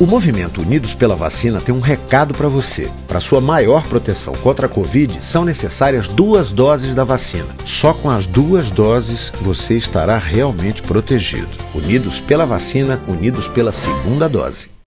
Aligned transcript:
O 0.00 0.06
movimento 0.06 0.62
Unidos 0.62 0.94
pela 0.94 1.14
Vacina 1.14 1.60
tem 1.60 1.74
um 1.74 1.78
recado 1.78 2.32
para 2.32 2.48
você. 2.48 2.90
Para 3.06 3.20
sua 3.20 3.38
maior 3.38 3.86
proteção 3.86 4.32
contra 4.36 4.64
a 4.64 4.68
Covid, 4.68 5.22
são 5.22 5.44
necessárias 5.44 6.08
duas 6.08 6.52
doses 6.52 6.94
da 6.94 7.04
vacina. 7.04 7.54
Só 7.66 7.92
com 7.92 8.08
as 8.08 8.26
duas 8.26 8.70
doses 8.70 9.30
você 9.42 9.76
estará 9.76 10.16
realmente 10.16 10.82
protegido. 10.82 11.50
Unidos 11.74 12.18
pela 12.18 12.46
vacina, 12.46 12.98
unidos 13.06 13.46
pela 13.46 13.72
segunda 13.72 14.26
dose. 14.26 14.79